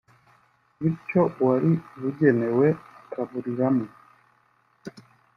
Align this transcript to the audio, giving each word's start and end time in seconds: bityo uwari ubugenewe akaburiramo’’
bityo 0.81 1.21
uwari 1.39 1.71
ubugenewe 1.95 2.67
akaburiramo’’ 3.01 3.85